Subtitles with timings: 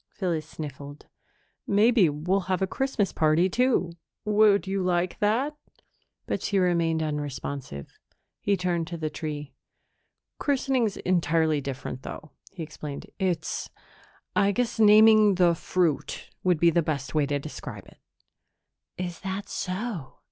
[0.09, 1.05] Phyllis sniffled.
[1.67, 3.91] "Maybe we'll have a Christmas party, too.
[4.25, 5.55] Would you like that?"
[6.25, 7.87] But she remained unresponsive.
[8.39, 9.53] He turned to the tree.
[10.39, 13.11] "Christening's entirely different, though," he explained.
[13.19, 13.69] "It's
[14.35, 17.99] I guess naming the fruit would be the best way to describe it."
[18.97, 20.15] "Is that so?"